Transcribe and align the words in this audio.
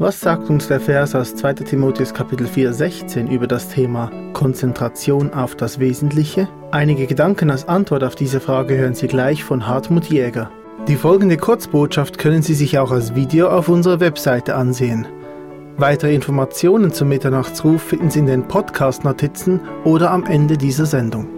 Was 0.00 0.18
sagt 0.18 0.48
uns 0.48 0.66
der 0.66 0.80
Vers 0.80 1.14
aus 1.14 1.36
2 1.36 1.52
Timotheus 1.52 2.14
Kapitel 2.14 2.46
4, 2.46 2.72
16 2.72 3.30
über 3.30 3.46
das 3.46 3.68
Thema 3.68 4.10
Konzentration 4.32 5.34
auf 5.34 5.56
das 5.56 5.78
Wesentliche? 5.78 6.48
Einige 6.70 7.06
Gedanken 7.06 7.50
als 7.50 7.68
Antwort 7.68 8.02
auf 8.02 8.14
diese 8.14 8.40
Frage 8.40 8.78
hören 8.78 8.94
Sie 8.94 9.08
gleich 9.08 9.44
von 9.44 9.66
Hartmut 9.66 10.06
Jäger. 10.06 10.50
Die 10.88 10.96
folgende 10.96 11.36
Kurzbotschaft 11.36 12.16
können 12.16 12.40
Sie 12.40 12.54
sich 12.54 12.78
auch 12.78 12.92
als 12.92 13.14
Video 13.14 13.50
auf 13.50 13.68
unserer 13.68 14.00
Webseite 14.00 14.54
ansehen. 14.54 15.06
Weitere 15.76 16.14
Informationen 16.14 16.94
zum 16.94 17.10
Mitternachtsruf 17.10 17.82
finden 17.82 18.08
Sie 18.08 18.20
in 18.20 18.26
den 18.26 18.48
Podcast-Notizen 18.48 19.60
oder 19.84 20.12
am 20.12 20.24
Ende 20.24 20.56
dieser 20.56 20.86
Sendung. 20.86 21.28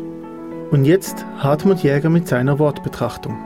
Und 0.70 0.84
jetzt 0.84 1.26
Hartmut 1.38 1.80
Jäger 1.82 2.10
mit 2.10 2.28
seiner 2.28 2.60
Wortbetrachtung. 2.60 3.36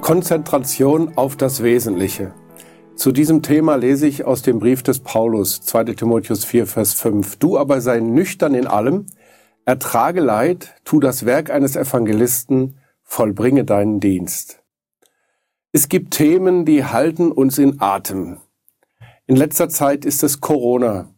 Konzentration 0.00 1.12
auf 1.14 1.36
das 1.36 1.62
Wesentliche. 1.62 2.32
Zu 3.02 3.10
diesem 3.10 3.42
Thema 3.42 3.74
lese 3.74 4.06
ich 4.06 4.26
aus 4.26 4.42
dem 4.42 4.60
Brief 4.60 4.84
des 4.84 5.00
Paulus, 5.00 5.60
2 5.62 5.94
Timotheus 5.94 6.44
4, 6.44 6.68
Vers 6.68 6.94
5. 6.94 7.34
Du 7.34 7.58
aber 7.58 7.80
sei 7.80 7.98
nüchtern 7.98 8.54
in 8.54 8.68
allem, 8.68 9.06
ertrage 9.64 10.20
Leid, 10.20 10.76
tu 10.84 11.00
das 11.00 11.26
Werk 11.26 11.50
eines 11.50 11.74
Evangelisten, 11.74 12.78
vollbringe 13.02 13.64
deinen 13.64 13.98
Dienst. 13.98 14.62
Es 15.72 15.88
gibt 15.88 16.14
Themen, 16.14 16.64
die 16.64 16.84
halten 16.84 17.32
uns 17.32 17.58
in 17.58 17.80
Atem. 17.80 18.36
In 19.26 19.34
letzter 19.34 19.68
Zeit 19.68 20.04
ist 20.04 20.22
es 20.22 20.40
Corona. 20.40 21.12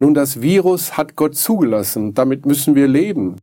Nun, 0.00 0.14
das 0.14 0.42
Virus 0.42 0.96
hat 0.96 1.14
Gott 1.14 1.36
zugelassen, 1.36 2.14
damit 2.14 2.44
müssen 2.44 2.74
wir 2.74 2.88
leben. 2.88 3.36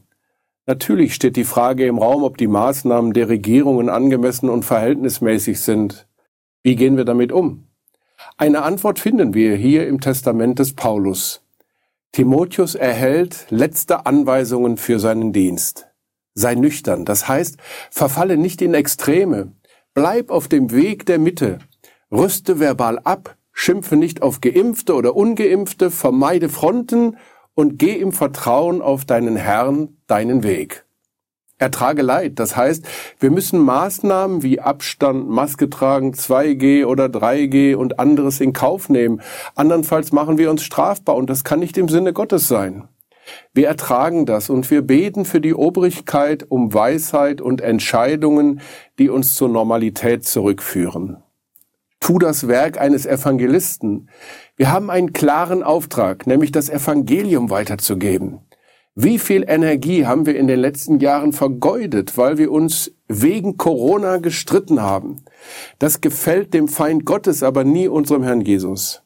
Natürlich 0.66 1.16
steht 1.16 1.38
die 1.38 1.45
Frage 1.45 1.85
im 1.85 1.99
Raum, 1.99 2.23
ob 2.23 2.35
die 2.35 2.47
Maßnahmen 2.47 3.13
der 3.13 3.30
Regierungen 3.30 3.88
angemessen 3.88 4.49
und 4.49 4.66
verhältnismäßig 4.66 5.61
sind. 5.61 6.05
Wie 6.64 6.76
gehen 6.76 6.95
wir 6.95 7.06
damit 7.06 7.31
um? 7.31 7.67
Eine 8.38 8.62
Antwort 8.62 9.00
finden 9.00 9.34
wir 9.34 9.56
hier 9.56 9.88
im 9.88 10.00
Testament 10.00 10.59
des 10.59 10.76
Paulus. 10.76 11.44
Timotheus 12.12 12.76
erhält 12.76 13.48
letzte 13.50 14.06
Anweisungen 14.06 14.78
für 14.78 15.00
seinen 15.00 15.34
Dienst. 15.34 15.88
Sei 16.36 16.54
nüchtern, 16.54 17.04
das 17.04 17.28
heißt, 17.28 17.58
verfalle 17.89 18.38
nicht 18.38 18.62
in 18.62 18.76
Extreme. 18.76 19.54
Bleib 19.95 20.30
auf 20.30 20.48
dem 20.48 20.72
Weg 20.72 21.06
der 21.08 21.17
Mitte. 21.17 21.59
Rüste 22.12 22.59
verbal 22.59 23.00
ab, 23.00 23.38
schimpfe 23.52 23.95
nicht 23.95 24.22
auf 24.22 24.39
Geimpfte 24.39 24.94
oder 24.94 25.16
Ungeimpfte, 25.16 25.89
vermeide 25.89 26.48
Fronten 26.48 27.17
und 27.56 27.80
geh 27.80 27.94
im 27.94 28.12
Vertrauen 28.12 28.82
auf 28.82 29.04
deinen 29.06 29.36
Herrn 29.36 29.98
deinen 30.06 30.44
Weg 30.44 30.86
ertrage 31.62 32.02
Leid. 32.02 32.40
Das 32.40 32.58
heißt, 32.58 32.86
wir 33.20 33.31
müssen 33.31 33.59
Maßnahmen 33.59 34.44
wie 34.44 34.59
Abstand, 34.59 35.30
Maske 35.30 35.70
tragen, 35.70 36.14
2G 36.14 36.86
oder 36.86 37.06
3G 37.06 37.76
und 37.76 38.00
anderes 38.00 38.42
in 38.42 38.54
Kauf 38.54 38.90
nehmen. 38.90 39.22
Andernfalls 39.56 40.12
machen 40.12 40.38
wir 40.38 40.50
uns 40.50 40.64
strafbar 40.64 41.16
und 41.16 41.30
das 41.30 41.44
kann 41.44 41.59
nicht 41.59 41.78
im 41.78 41.88
Sinne 41.88 42.14
Gottes 42.14 42.48
sein. 42.48 42.88
Wir 43.54 43.67
ertragen 43.67 44.26
das 44.26 44.50
und 44.50 44.70
wir 44.72 44.82
beten 44.82 45.26
für 45.26 45.42
die 45.42 45.54
Obrigkeit 45.54 46.45
um 46.50 46.73
Weisheit 46.73 47.42
und 47.42 47.62
Entscheidungen, 47.62 48.62
die 48.98 49.09
uns 49.09 49.36
zur 49.36 49.50
Normalität 49.50 50.26
zurückführen. 50.26 51.17
Tu 52.00 52.17
das 52.17 52.48
Werk 52.48 52.82
eines 52.82 53.06
Evangelisten. 53.06 54.09
Wir 54.56 54.72
haben 54.72 54.89
einen 54.89 55.14
klaren 55.14 55.62
Auftrag, 55.62 56.26
nämlich 56.26 56.52
das 56.52 56.70
Evangelium 56.70 57.52
weiterzugeben. 57.52 58.39
Wie 58.95 59.20
viel 59.20 59.45
Energie 59.47 60.06
haben 60.06 60.25
wir 60.25 60.36
in 60.36 60.47
den 60.47 60.59
letzten 60.59 61.00
Jahren 61.00 61.31
vergeudet, 61.31 62.17
weil 62.17 62.38
wir 62.38 62.52
uns 62.52 62.92
wegen 63.08 63.56
Corona 63.56 64.17
gestritten 64.17 64.81
haben? 64.81 65.23
Das 65.80 66.02
gefällt 66.02 66.53
dem 66.53 66.67
Feind 66.67 67.06
Gottes, 67.06 67.42
aber 67.42 67.64
nie 67.64 67.88
unserem 67.88 68.23
Herrn 68.23 68.42
Jesus. 68.42 69.02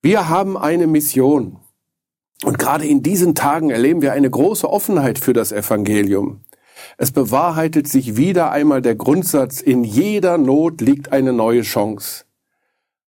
Wir 0.00 0.30
haben 0.30 0.56
eine 0.56 0.86
Mission. 0.86 1.58
Und 2.44 2.58
gerade 2.58 2.86
in 2.86 3.02
diesen 3.02 3.34
Tagen 3.34 3.68
erleben 3.68 4.00
wir 4.00 4.12
eine 4.12 4.30
große 4.30 4.68
Offenheit 4.68 5.18
für 5.18 5.34
das 5.34 5.52
Evangelium. 5.52 6.40
Es 6.96 7.10
bewahrheitet 7.10 7.88
sich 7.88 8.16
wieder 8.16 8.52
einmal 8.52 8.80
der 8.80 8.94
Grundsatz, 8.94 9.60
in 9.60 9.84
jeder 9.84 10.38
Not 10.38 10.80
liegt 10.80 11.12
eine 11.12 11.34
neue 11.34 11.62
Chance. 11.62 12.24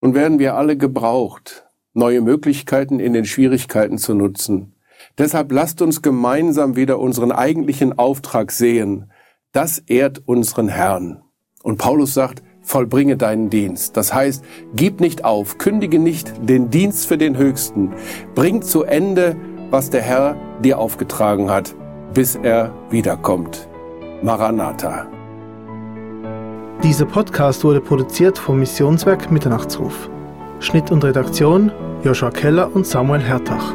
Nun 0.02 0.14
werden 0.14 0.38
wir 0.38 0.54
alle 0.54 0.76
gebraucht, 0.76 1.66
neue 1.94 2.20
Möglichkeiten 2.20 3.00
in 3.00 3.14
den 3.14 3.24
Schwierigkeiten 3.24 3.96
zu 3.96 4.14
nutzen. 4.14 4.74
Deshalb 5.16 5.52
lasst 5.52 5.82
uns 5.82 6.02
gemeinsam 6.02 6.76
wieder 6.76 6.98
unseren 6.98 7.32
eigentlichen 7.32 7.98
Auftrag 7.98 8.52
sehen. 8.52 9.10
Das 9.52 9.78
ehrt 9.78 10.22
unseren 10.26 10.68
Herrn. 10.68 11.22
Und 11.62 11.78
Paulus 11.78 12.14
sagt, 12.14 12.42
vollbringe 12.62 13.16
deinen 13.16 13.50
Dienst. 13.50 13.96
Das 13.96 14.12
heißt, 14.12 14.44
gib 14.74 15.00
nicht 15.00 15.24
auf, 15.24 15.58
kündige 15.58 15.98
nicht 15.98 16.32
den 16.40 16.70
Dienst 16.70 17.06
für 17.06 17.18
den 17.18 17.36
Höchsten. 17.36 17.94
Bring 18.34 18.62
zu 18.62 18.84
Ende, 18.84 19.36
was 19.70 19.90
der 19.90 20.02
Herr 20.02 20.36
dir 20.62 20.78
aufgetragen 20.78 21.50
hat, 21.50 21.74
bis 22.14 22.36
er 22.36 22.72
wiederkommt. 22.90 23.68
Maranatha. 24.22 25.06
Dieser 26.82 27.06
Podcast 27.06 27.64
wurde 27.64 27.80
produziert 27.80 28.38
vom 28.38 28.60
Missionswerk 28.60 29.30
Mitternachtsruf. 29.30 30.10
Schnitt 30.60 30.90
und 30.90 31.04
Redaktion 31.04 31.72
Joshua 32.04 32.30
Keller 32.30 32.74
und 32.74 32.86
Samuel 32.86 33.20
Hertach. 33.20 33.74